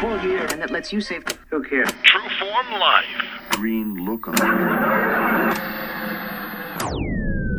[0.00, 1.24] full gear and that lets you save.
[1.50, 1.90] Who cares?
[2.02, 3.06] True Form Life.
[3.50, 5.79] Green lookum.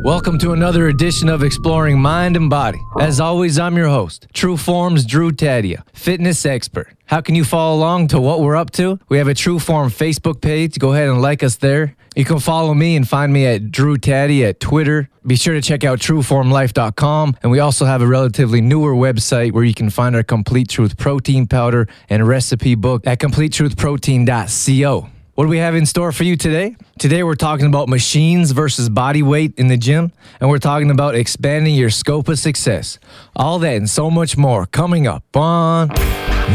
[0.04, 2.80] Welcome to another edition of Exploring Mind and Body.
[3.00, 6.96] As always, I'm your host, True Form's Drew Tadia, fitness expert.
[7.06, 9.00] How can you follow along to what we're up to?
[9.10, 10.80] We have a True Form Facebook page.
[10.80, 11.96] Go ahead and like us there.
[12.16, 15.08] You can follow me and find me at Drew Taddy at Twitter.
[15.26, 17.38] Be sure to check out trueformlife.com.
[17.44, 20.98] And we also have a relatively newer website where you can find our Complete Truth
[20.98, 25.10] protein powder and recipe book at completetruthprotein.co.
[25.42, 26.76] What do we have in store for you today?
[27.00, 31.16] Today we're talking about machines versus body weight in the gym, and we're talking about
[31.16, 33.00] expanding your scope of success.
[33.36, 35.88] All that and so much more coming up on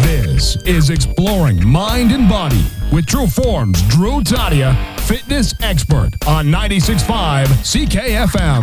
[0.04, 7.46] This is Exploring Mind and Body with True Form's Drew Tadia, fitness expert on 96.5
[7.66, 8.62] CKFM.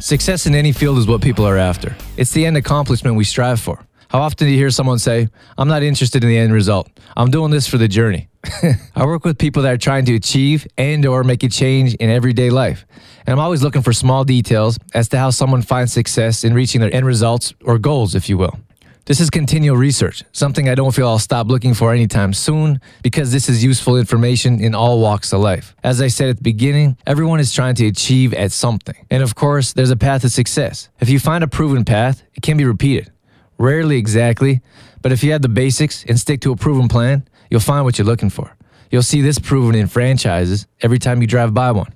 [0.00, 1.96] Success in any field is what people are after.
[2.16, 3.87] It's the end accomplishment we strive for.
[4.08, 5.28] How often do you hear someone say,
[5.58, 6.88] I'm not interested in the end result.
[7.14, 8.30] I'm doing this for the journey.
[8.94, 12.08] I work with people that are trying to achieve and or make a change in
[12.08, 12.86] everyday life.
[13.26, 16.80] And I'm always looking for small details as to how someone finds success in reaching
[16.80, 18.58] their end results or goals, if you will.
[19.04, 23.32] This is continual research, something I don't feel I'll stop looking for anytime soon because
[23.32, 25.74] this is useful information in all walks of life.
[25.82, 29.06] As I said at the beginning, everyone is trying to achieve at something.
[29.10, 30.88] And of course, there's a path to success.
[31.00, 33.10] If you find a proven path, it can be repeated.
[33.58, 34.60] Rarely exactly,
[35.02, 37.98] but if you have the basics and stick to a proven plan, you'll find what
[37.98, 38.56] you're looking for.
[38.90, 41.92] You'll see this proven in franchises every time you drive by one.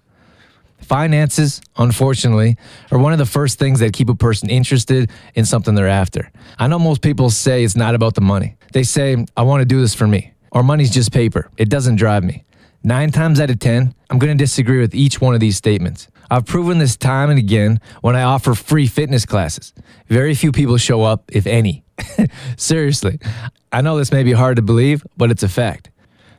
[0.81, 2.57] Finances, unfortunately,
[2.91, 6.31] are one of the first things that keep a person interested in something they're after.
[6.59, 8.57] I know most people say it's not about the money.
[8.73, 11.49] They say, I want to do this for me, or money's just paper.
[11.57, 12.45] It doesn't drive me.
[12.83, 16.09] Nine times out of 10, I'm going to disagree with each one of these statements.
[16.33, 19.75] I've proven this time and again when I offer free fitness classes.
[20.09, 21.85] Very few people show up, if any.
[22.57, 23.19] Seriously,
[23.71, 25.91] I know this may be hard to believe, but it's a fact.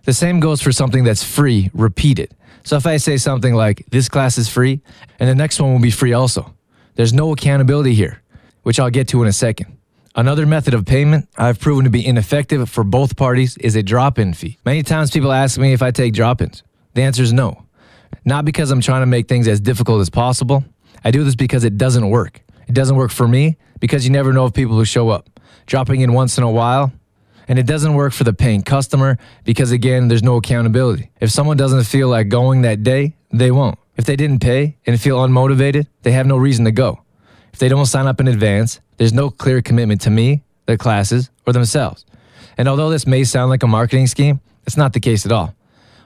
[0.05, 2.33] The same goes for something that's free, repeated.
[2.63, 4.81] So if I say something like, this class is free,
[5.19, 6.55] and the next one will be free also,
[6.95, 8.23] there's no accountability here,
[8.63, 9.77] which I'll get to in a second.
[10.15, 14.17] Another method of payment I've proven to be ineffective for both parties is a drop
[14.17, 14.57] in fee.
[14.65, 16.63] Many times people ask me if I take drop ins.
[16.95, 17.63] The answer is no.
[18.25, 20.63] Not because I'm trying to make things as difficult as possible.
[21.03, 22.41] I do this because it doesn't work.
[22.67, 25.29] It doesn't work for me because you never know if people will show up.
[25.65, 26.91] Dropping in once in a while,
[27.47, 31.09] and it doesn't work for the paying customer because, again, there's no accountability.
[31.19, 33.77] If someone doesn't feel like going that day, they won't.
[33.95, 37.01] If they didn't pay and feel unmotivated, they have no reason to go.
[37.51, 41.29] If they don't sign up in advance, there's no clear commitment to me, their classes,
[41.45, 42.05] or themselves.
[42.57, 45.53] And although this may sound like a marketing scheme, it's not the case at all.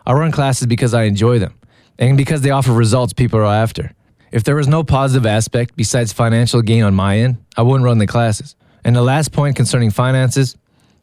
[0.06, 1.54] I run classes because I enjoy them
[2.00, 3.94] and because they offer results people are after.
[4.32, 7.98] If there was no positive aspect besides financial gain on my end, I wouldn't run
[7.98, 8.56] the classes.
[8.84, 10.56] And the last point concerning finances,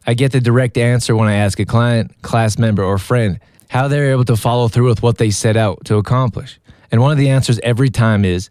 [0.07, 3.39] I get the direct answer when I ask a client, class member, or friend
[3.69, 6.59] how they're able to follow through with what they set out to accomplish.
[6.91, 8.49] And one of the answers every time is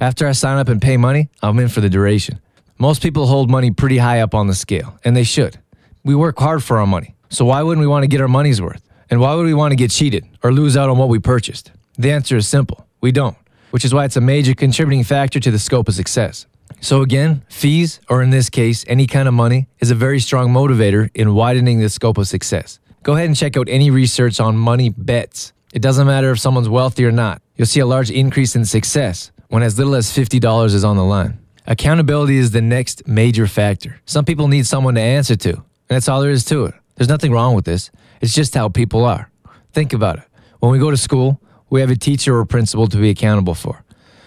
[0.00, 2.40] after I sign up and pay money, I'm in for the duration.
[2.78, 5.58] Most people hold money pretty high up on the scale, and they should.
[6.02, 8.60] We work hard for our money, so why wouldn't we want to get our money's
[8.60, 8.82] worth?
[9.10, 11.70] And why would we want to get cheated or lose out on what we purchased?
[11.96, 13.36] The answer is simple we don't,
[13.70, 16.46] which is why it's a major contributing factor to the scope of success.
[16.80, 20.48] So, again, fees, or in this case, any kind of money, is a very strong
[20.48, 22.78] motivator in widening the scope of success.
[23.02, 25.52] Go ahead and check out any research on money bets.
[25.72, 29.30] It doesn't matter if someone's wealthy or not, you'll see a large increase in success
[29.48, 31.38] when as little as $50 is on the line.
[31.66, 34.00] Accountability is the next major factor.
[34.04, 36.74] Some people need someone to answer to, and that's all there is to it.
[36.96, 37.90] There's nothing wrong with this,
[38.20, 39.30] it's just how people are.
[39.72, 40.24] Think about it.
[40.60, 41.40] When we go to school,
[41.74, 43.82] we have a teacher or principal to be accountable for.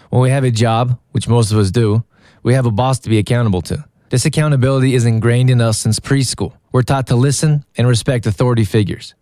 [0.09, 2.03] When we have a job, which most of us do,
[2.43, 3.85] we have a boss to be accountable to.
[4.09, 6.57] This accountability is ingrained in us since preschool.
[6.73, 9.15] We're taught to listen and respect authority figures.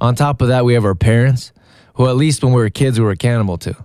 [0.00, 1.52] On top of that, we have our parents,
[1.94, 3.76] who at least when we were kids, we were accountable to.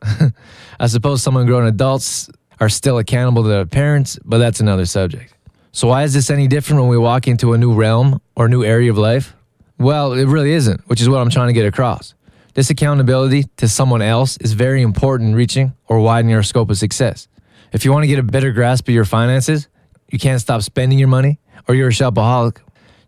[0.78, 2.30] I suppose some grown adults
[2.60, 5.34] are still accountable to their parents, but that's another subject.
[5.72, 8.62] So, why is this any different when we walk into a new realm or new
[8.62, 9.34] area of life?
[9.76, 12.14] Well, it really isn't, which is what I'm trying to get across.
[12.58, 16.76] This accountability to someone else is very important in reaching or widening our scope of
[16.76, 17.28] success.
[17.72, 19.68] If you want to get a better grasp of your finances,
[20.10, 21.38] you can't stop spending your money,
[21.68, 22.56] or you're a shopaholic.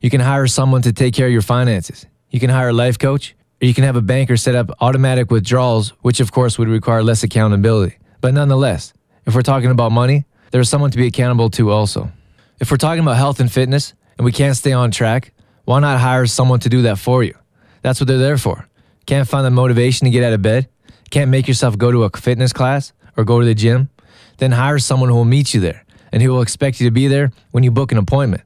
[0.01, 2.07] You can hire someone to take care of your finances.
[2.31, 5.33] You can hire a life coach, or you can have a banker set up automatic
[5.33, 7.97] withdrawals, which of course would require less accountability.
[8.21, 8.93] But nonetheless,
[9.27, 12.13] if we're talking about money, there's someone to be accountable to also.
[12.61, 15.33] If we're talking about health and fitness and we can't stay on track,
[15.65, 17.35] why not hire someone to do that for you?
[17.83, 18.70] That's what they're there for.
[19.11, 20.69] Can't find the motivation to get out of bed?
[21.11, 23.91] Can't make yourself go to a fitness class or go to the gym?
[24.37, 25.85] Then hire someone who will meet you there.
[26.13, 28.45] and who will expect you to be there when you book an appointment.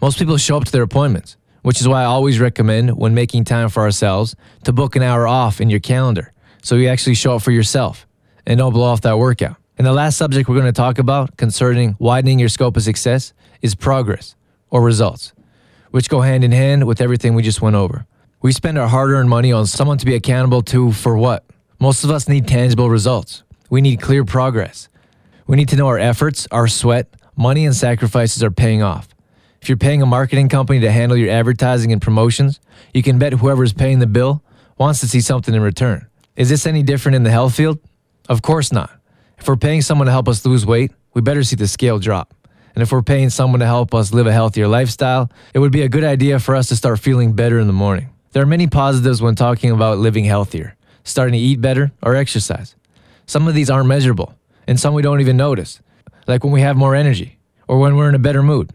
[0.00, 3.44] Most people show up to their appointments, which is why I always recommend when making
[3.44, 4.34] time for ourselves
[4.64, 6.32] to book an hour off in your calendar
[6.62, 8.06] so you actually show up for yourself
[8.46, 9.56] and don't blow off that workout.
[9.76, 13.34] And the last subject we're going to talk about concerning widening your scope of success
[13.60, 14.34] is progress
[14.70, 15.34] or results,
[15.90, 18.06] which go hand in hand with everything we just went over.
[18.40, 21.44] We spend our hard earned money on someone to be accountable to for what?
[21.80, 23.42] Most of us need tangible results.
[23.68, 24.88] We need clear progress.
[25.48, 29.08] We need to know our efforts, our sweat, money, and sacrifices are paying off.
[29.60, 32.60] If you're paying a marketing company to handle your advertising and promotions,
[32.94, 34.44] you can bet whoever's paying the bill
[34.76, 36.06] wants to see something in return.
[36.36, 37.80] Is this any different in the health field?
[38.28, 38.90] Of course not.
[39.38, 42.34] If we're paying someone to help us lose weight, we better see the scale drop.
[42.76, 45.82] And if we're paying someone to help us live a healthier lifestyle, it would be
[45.82, 48.10] a good idea for us to start feeling better in the morning.
[48.32, 52.74] There are many positives when talking about living healthier, starting to eat better, or exercise.
[53.26, 54.34] Some of these aren't measurable,
[54.66, 55.80] and some we don't even notice,
[56.26, 58.70] like when we have more energy or when we're in a better mood.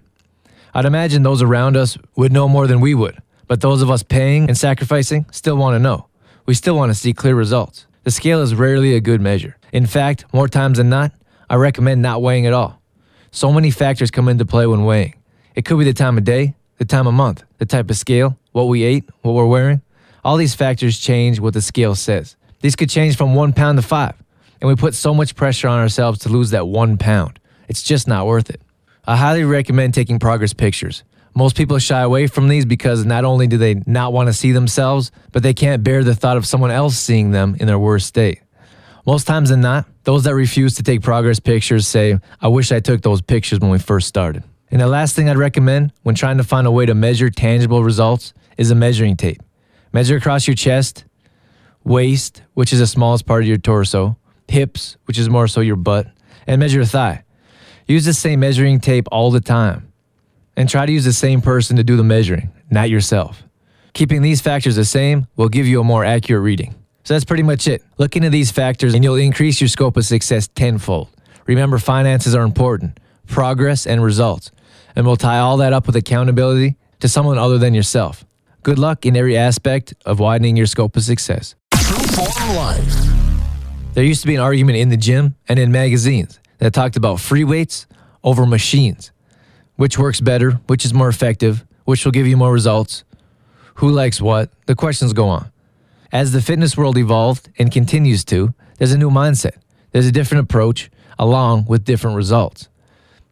[0.74, 4.02] I'd imagine those around us would know more than we would, but those of us
[4.02, 6.08] paying and sacrificing still want to know.
[6.46, 7.86] We still want to see clear results.
[8.04, 9.58] The scale is rarely a good measure.
[9.72, 11.12] In fact, more times than not,
[11.50, 12.82] I recommend not weighing at all.
[13.32, 15.16] So many factors come into play when weighing.
[15.56, 18.38] It could be the time of day, the time of month, the type of scale,
[18.54, 19.82] what we ate, what we're wearing.
[20.24, 22.38] All these factors change what the scale says.
[22.62, 24.16] These could change from one pound to five,
[24.62, 27.40] and we put so much pressure on ourselves to lose that one pound.
[27.68, 28.62] It's just not worth it.
[29.06, 31.04] I highly recommend taking progress pictures.
[31.36, 34.52] Most people shy away from these because not only do they not want to see
[34.52, 38.08] themselves, but they can't bear the thought of someone else seeing them in their worst
[38.08, 38.40] state.
[39.06, 42.80] Most times than not, those that refuse to take progress pictures say, I wish I
[42.80, 44.44] took those pictures when we first started.
[44.72, 47.84] And the last thing I'd recommend when trying to find a way to measure tangible
[47.84, 49.42] results is a measuring tape.
[49.92, 51.06] Measure across your chest,
[51.84, 54.18] waist, which is the smallest part of your torso,
[54.48, 56.08] hips, which is more so your butt,
[56.48, 57.24] and measure your thigh.
[57.88, 59.92] Use the same measuring tape all the time.
[60.56, 63.44] And try to use the same person to do the measuring, not yourself.
[63.94, 66.76] Keeping these factors the same will give you a more accurate reading.
[67.04, 67.84] So that's pretty much it.
[67.98, 71.10] Look into these factors and you'll increase your scope of success tenfold.
[71.46, 74.52] Remember, finances are important, progress and results.
[74.96, 78.24] And we'll tie all that up with accountability to someone other than yourself.
[78.64, 81.56] Good luck in every aspect of widening your scope of success.
[81.76, 82.96] True Form Life.
[83.94, 87.20] There used to be an argument in the gym and in magazines that talked about
[87.20, 87.88] free weights
[88.24, 89.12] over machines.
[89.76, 90.52] Which works better?
[90.68, 91.66] Which is more effective?
[91.84, 93.04] Which will give you more results?
[93.76, 94.50] Who likes what?
[94.66, 95.52] The questions go on.
[96.14, 99.58] As the fitness world evolved and continues to, there's a new mindset.
[99.92, 100.90] There's a different approach
[101.20, 102.70] along with different results.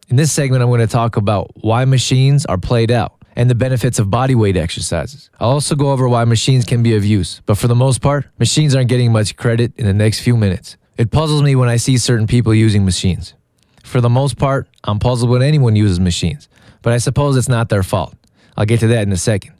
[0.08, 3.54] In this segment, I'm going to talk about why machines are played out and the
[3.54, 5.30] benefits of body weight exercises.
[5.40, 8.26] I'll also go over why machines can be of use, but for the most part,
[8.38, 10.76] machines aren't getting much credit in the next few minutes.
[10.98, 13.34] It puzzles me when I see certain people using machines.
[13.82, 16.48] For the most part, I'm puzzled when anyone uses machines,
[16.82, 18.14] but I suppose it's not their fault.
[18.56, 19.54] I'll get to that in a second.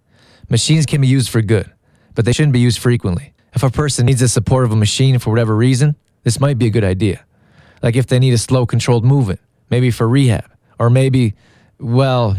[0.48, 1.70] Machines can be used for good,
[2.14, 3.32] but they shouldn't be used frequently.
[3.54, 6.66] If a person needs the support of a machine for whatever reason, this might be
[6.66, 7.24] a good idea.
[7.82, 9.40] Like if they need a slow, controlled movement,
[9.70, 11.34] maybe for rehab, or maybe,
[11.78, 12.36] well,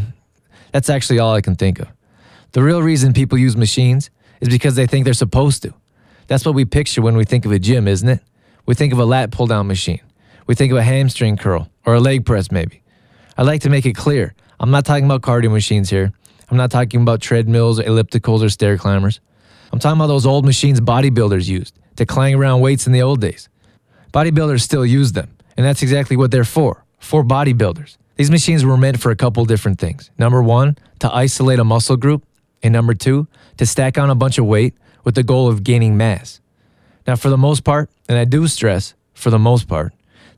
[0.74, 1.86] that's actually all I can think of.
[2.50, 4.10] The real reason people use machines
[4.40, 5.72] is because they think they're supposed to.
[6.26, 8.20] That's what we picture when we think of a gym, isn't it?
[8.66, 10.00] We think of a lat pull down machine.
[10.48, 12.82] We think of a hamstring curl or a leg press, maybe.
[13.38, 16.12] I'd like to make it clear I'm not talking about cardio machines here.
[16.50, 19.20] I'm not talking about treadmills, ellipticals, or stair climbers.
[19.70, 23.20] I'm talking about those old machines bodybuilders used to clang around weights in the old
[23.20, 23.48] days.
[24.12, 27.96] Bodybuilders still use them, and that's exactly what they're for for bodybuilders.
[28.16, 30.10] These machines were meant for a couple different things.
[30.18, 32.24] Number one, to isolate a muscle group,
[32.62, 35.96] and number two, to stack on a bunch of weight with the goal of gaining
[35.96, 36.40] mass.
[37.06, 39.92] Now, for the most part, and I do stress, for the most part,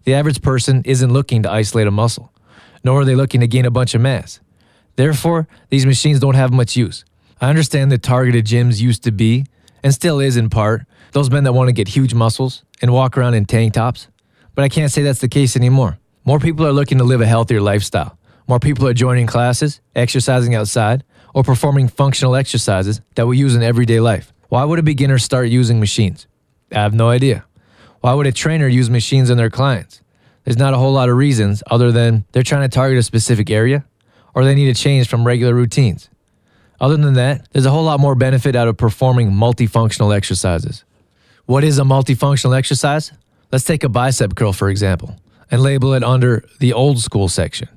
[0.04, 2.32] the average person isn't looking to isolate a muscle,
[2.82, 4.40] nor are they looking to gain a bunch of mass.
[4.96, 7.04] Therefore, these machines don't have much use.
[7.40, 9.44] I understand that targeted gyms used to be,
[9.82, 13.18] and still is in part, those men that want to get huge muscles and walk
[13.18, 14.08] around in tank tops,
[14.54, 15.98] but I can't say that's the case anymore.
[16.26, 18.18] More people are looking to live a healthier lifestyle.
[18.48, 23.62] More people are joining classes, exercising outside, or performing functional exercises that we use in
[23.62, 24.32] everyday life.
[24.48, 26.26] Why would a beginner start using machines?
[26.72, 27.44] I have no idea.
[28.00, 30.02] Why would a trainer use machines on their clients?
[30.42, 33.48] There's not a whole lot of reasons other than they're trying to target a specific
[33.48, 33.84] area
[34.34, 36.10] or they need a change from regular routines.
[36.80, 40.82] Other than that, there's a whole lot more benefit out of performing multifunctional exercises.
[41.44, 43.12] What is a multifunctional exercise?
[43.52, 45.14] Let's take a bicep curl, for example,
[45.50, 47.68] and label it under the old school section.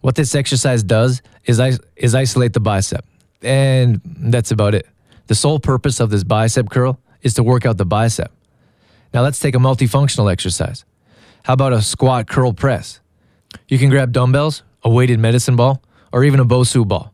[0.00, 1.60] What this exercise does is,
[1.96, 3.04] is isolate the bicep,
[3.42, 4.86] and that's about it.
[5.26, 8.32] The sole purpose of this bicep curl is to work out the bicep.
[9.14, 10.84] Now let's take a multifunctional exercise.
[11.44, 13.00] How about a squat curl press?
[13.68, 15.82] You can grab dumbbells, a weighted medicine ball,
[16.12, 17.12] or even a Bosu ball.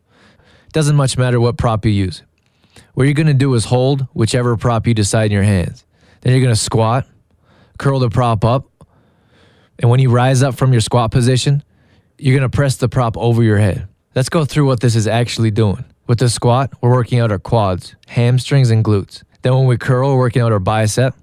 [0.71, 2.23] Doesn't much matter what prop you use.
[2.93, 5.85] What you're to do is hold whichever prop you decide in your hands.
[6.21, 7.07] Then you're to squat,
[7.77, 8.68] curl the prop up,
[9.79, 11.63] and when you rise up from your squat position,
[12.17, 13.87] you're going to press the prop over your head.
[14.13, 15.85] Let's go through what this is actually doing.
[16.05, 19.23] With the squat, we're working out our quads, hamstrings, and glutes.
[19.41, 21.15] Then when we curl, we're working out our bicep.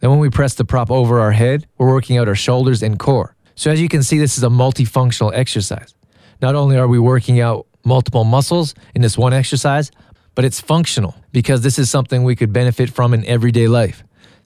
[0.00, 2.98] Then when we press the prop over our head, we're working out our shoulders and
[2.98, 3.34] core.
[3.54, 5.94] So as you can see, this is a multifunctional exercise.
[6.42, 9.90] Not only are we working out multiple muscles in this one exercise,
[10.34, 14.04] but it's functional because this is something we could benefit from in everyday life.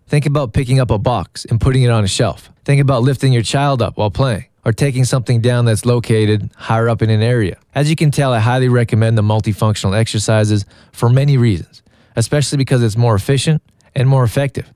[0.08, 2.50] Think about picking up a box and putting it on a shelf.
[2.64, 6.88] Think about lifting your child up while playing or taking something down that's located higher
[6.88, 7.58] up in an area.
[7.74, 11.82] As you can tell, I highly recommend the multifunctional exercises for many reasons,
[12.16, 13.62] especially because it's more efficient
[13.94, 14.72] and more effective.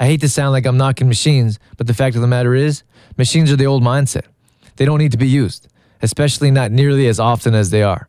[0.00, 2.82] I hate to sound like I'm knocking machines, but the fact of the matter is,
[3.16, 4.24] machines are the old mindset.
[4.74, 5.68] They don't need to be used,
[6.02, 8.08] especially not nearly as often as they are.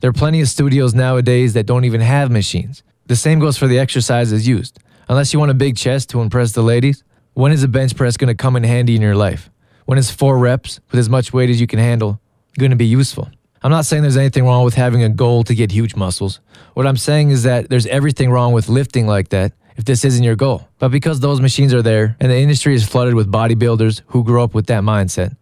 [0.00, 2.82] There are plenty of studios nowadays that don't even have machines.
[3.06, 4.80] The same goes for the exercises used.
[5.08, 7.04] Unless you want a big chest to impress the ladies,
[7.34, 9.50] when is a bench press going to come in handy in your life?
[9.84, 12.20] When is four reps with as much weight as you can handle
[12.58, 13.30] going to be useful?
[13.62, 16.40] I'm not saying there's anything wrong with having a goal to get huge muscles.
[16.74, 20.24] What I'm saying is that there's everything wrong with lifting like that if this isn't
[20.24, 20.68] your goal.
[20.78, 24.42] But because those machines are there and the industry is flooded with bodybuilders who grew
[24.42, 25.36] up with that mindset,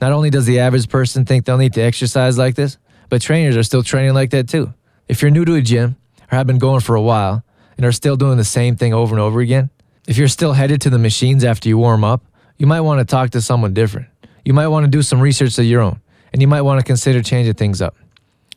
[0.00, 2.76] not only does the average person think they'll need to exercise like this,
[3.08, 4.72] but trainers are still training like that too.
[5.08, 5.96] If you're new to a gym
[6.30, 7.44] or have been going for a while
[7.76, 9.70] and are still doing the same thing over and over again,
[10.06, 12.24] if you're still headed to the machines after you warm up,
[12.58, 14.08] you might want to talk to someone different.
[14.44, 16.00] You might want to do some research of your own,
[16.32, 17.96] and you might want to consider changing things up.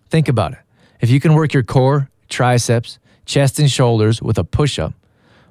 [0.10, 0.60] Think about it.
[1.02, 4.94] If you can work your core, triceps, chest, and shoulders with a push up,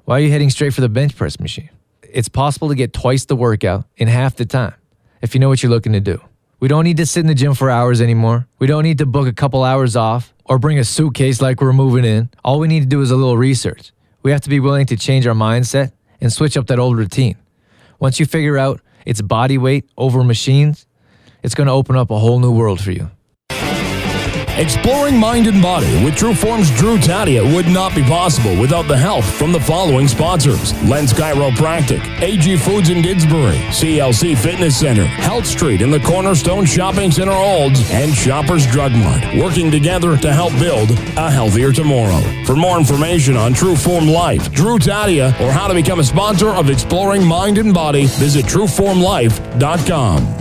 [0.05, 1.69] why are you heading straight for the bench press machine?
[2.03, 4.75] It's possible to get twice the workout in half the time
[5.21, 6.21] if you know what you're looking to do.
[6.65, 8.47] We don't need to sit in the gym for hours anymore.
[8.57, 11.73] We don't need to book a couple hours off or bring a suitcase like we're
[11.73, 12.31] moving in.
[12.43, 13.91] All we need to do is a little research.
[14.23, 17.35] We have to be willing to change our mindset and switch up that old routine.
[17.99, 20.87] Once you figure out it's body weight over machines,
[21.43, 23.11] it's going to open up a whole new world for you.
[24.57, 29.25] Exploring mind and body with Trueform's Drew Tadia would not be possible without the help
[29.25, 35.81] from the following sponsors Lens Chiropractic, AG Foods in Didsbury, CLC Fitness Center, Health Street
[35.81, 40.89] in the Cornerstone Shopping Center Olds, and Shoppers Drug Mart, working together to help build
[41.17, 42.21] a healthier tomorrow.
[42.45, 46.69] For more information on Trueform Life, Drew Tadia, or how to become a sponsor of
[46.69, 50.34] Exploring Mind and Body, visit TrueformLife.com.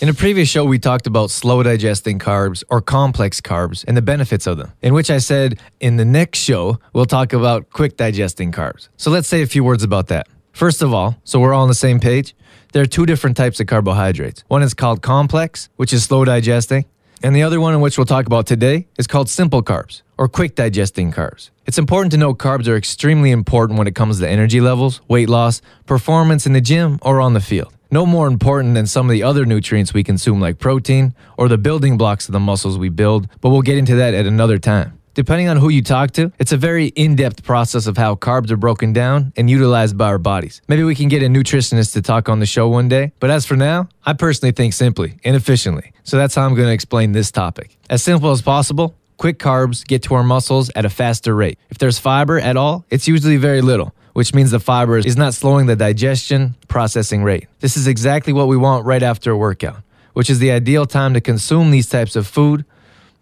[0.00, 4.02] In a previous show, we talked about slow digesting carbs or complex carbs and the
[4.02, 7.96] benefits of them, in which I said in the next show, we'll talk about quick
[7.96, 8.90] digesting carbs.
[8.96, 10.28] So let's say a few words about that.
[10.52, 12.36] First of all, so we're all on the same page,
[12.72, 14.44] there are two different types of carbohydrates.
[14.46, 16.84] One is called complex, which is slow digesting,
[17.20, 20.28] and the other one, in which we'll talk about today, is called simple carbs or
[20.28, 21.50] quick digesting carbs.
[21.66, 25.28] It's important to know carbs are extremely important when it comes to energy levels, weight
[25.28, 29.12] loss, performance in the gym, or on the field no more important than some of
[29.12, 32.88] the other nutrients we consume, like protein or the building blocks of the muscles we
[32.88, 34.98] build, but we'll get into that at another time.
[35.14, 38.52] Depending on who you talk to, it's a very in depth process of how carbs
[38.52, 40.62] are broken down and utilized by our bodies.
[40.68, 43.44] Maybe we can get a nutritionist to talk on the show one day, but as
[43.44, 45.92] for now, I personally think simply and efficiently.
[46.04, 47.76] So that's how I'm going to explain this topic.
[47.90, 51.58] As simple as possible, quick carbs get to our muscles at a faster rate.
[51.68, 55.32] If there's fiber at all, it's usually very little which means the fiber is not
[55.32, 57.46] slowing the digestion processing rate.
[57.60, 59.76] This is exactly what we want right after a workout,
[60.12, 62.64] which is the ideal time to consume these types of food.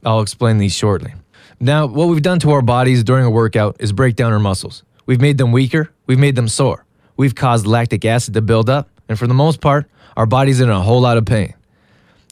[0.06, 1.12] I'll explain these shortly.
[1.60, 4.84] Now, what we've done to our bodies during a workout is break down our muscles.
[5.04, 6.86] We've made them weaker, we've made them sore,
[7.18, 10.70] we've caused lactic acid to build up, and for the most part, our body's in
[10.70, 11.52] a whole lot of pain.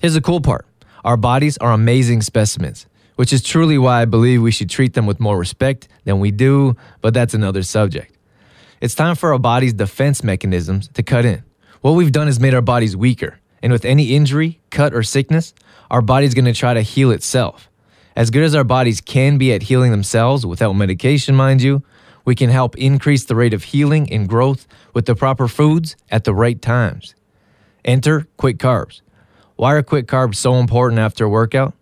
[0.01, 0.65] Here's the cool part
[1.05, 5.05] our bodies are amazing specimens, which is truly why I believe we should treat them
[5.05, 8.14] with more respect than we do, but that's another subject.
[8.85, 11.43] It's time for our body's defense mechanisms to cut in.
[11.81, 15.55] What we've done is made our bodies weaker, and with any injury, cut, or sickness,
[15.91, 17.71] our body's gonna try to heal itself.
[18.15, 21.83] As good as our bodies can be at healing themselves without medication, mind you,
[22.27, 26.25] we can help increase the rate of healing and growth with the proper foods at
[26.25, 27.15] the right times.
[27.87, 29.01] Enter quick carbs.
[29.57, 31.73] Why are quick carbs so important after a workout?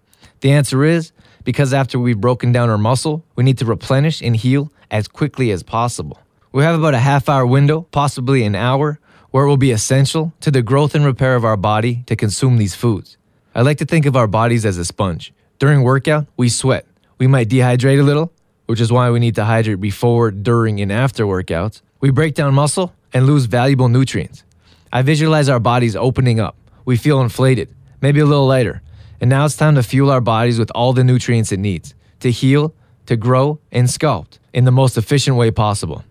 [0.40, 1.10] The answer is
[1.42, 5.50] because after we've broken down our muscle, we need to replenish and heal as quickly
[5.50, 6.20] as possible.
[6.52, 10.34] We have about a half hour window, possibly an hour, where it will be essential
[10.40, 13.16] to the growth and repair of our body to consume these foods.
[13.54, 15.32] I like to think of our bodies as a sponge.
[15.58, 16.86] During workout, we sweat.
[17.16, 18.32] We might dehydrate a little,
[18.66, 21.80] which is why we need to hydrate before, during, and after workouts.
[22.00, 24.44] We break down muscle and lose valuable nutrients.
[24.92, 26.56] I visualize our bodies opening up.
[26.84, 28.82] We feel inflated, maybe a little lighter.
[29.22, 32.30] And now it's time to fuel our bodies with all the nutrients it needs to
[32.30, 32.74] heal,
[33.06, 36.04] to grow, and sculpt in the most efficient way possible.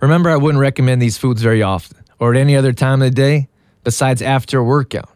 [0.00, 3.14] Remember, I wouldn't recommend these foods very often or at any other time of the
[3.14, 3.48] day
[3.84, 5.10] besides after a workout.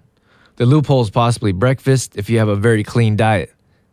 [0.56, 3.52] The loophole is possibly breakfast if you have a very clean diet,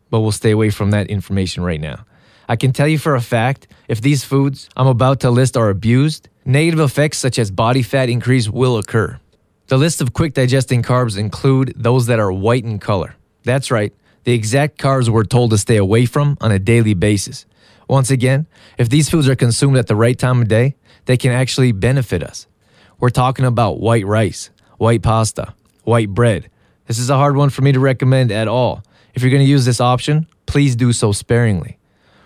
[0.09, 2.05] but we'll stay away from that information right now.
[2.49, 5.69] I can tell you for a fact if these foods I'm about to list are
[5.69, 9.19] abused, negative effects such as body fat increase will occur.
[9.67, 13.15] The list of quick digesting carbs include those that are white in color.
[13.43, 17.45] That's right, the exact carbs we're told to stay away from on a daily basis.
[17.87, 20.75] Once again, if these foods are consumed at the right time of day,
[21.05, 22.47] they can actually benefit us.
[22.99, 25.53] We're talking about white rice, white pasta,
[25.83, 26.49] white bread.
[26.85, 28.83] This is a hard one for me to recommend at all.
[29.13, 31.77] If you're going to use this option, please do so sparingly.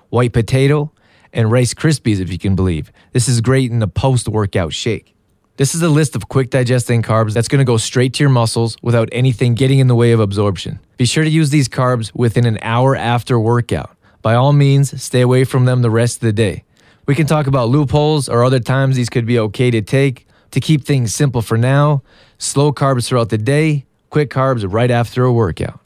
[0.09, 0.91] White potato
[1.33, 2.91] and Rice Krispies, if you can believe.
[3.13, 5.15] This is great in a post workout shake.
[5.57, 8.29] This is a list of quick digesting carbs that's going to go straight to your
[8.29, 10.79] muscles without anything getting in the way of absorption.
[10.97, 13.95] Be sure to use these carbs within an hour after workout.
[14.21, 16.63] By all means, stay away from them the rest of the day.
[17.07, 20.27] We can talk about loopholes or other times these could be okay to take.
[20.51, 22.03] To keep things simple for now,
[22.37, 25.79] slow carbs throughout the day, quick carbs right after a workout.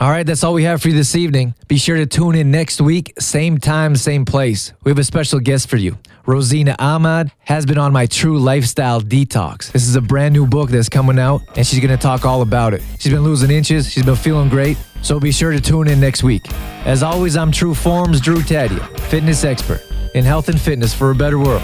[0.00, 1.54] All right, that's all we have for you this evening.
[1.66, 4.72] Be sure to tune in next week, same time, same place.
[4.84, 5.98] We have a special guest for you.
[6.28, 9.72] Rosina Ahmad has been on my True Lifestyle Detox.
[9.72, 12.74] This is a brand new book that's coming out, and she's to talk all about
[12.74, 12.82] it.
[12.98, 16.22] She's been losing inches, she's been feeling great, so be sure to tune in next
[16.22, 16.42] week.
[16.84, 19.80] As always, I'm True Forms Drew Tadia, fitness expert
[20.14, 21.62] in health and fitness for a better world.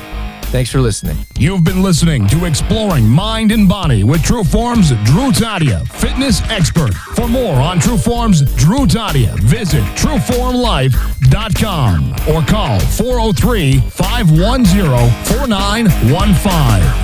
[0.54, 1.18] Thanks for listening.
[1.37, 6.94] You've been listening to Exploring Mind and Body with True Form's Drew Tadia, fitness expert.
[6.94, 17.03] For more on True Form's Drew Tadia, visit trueformlife.com or call 403 510 4915.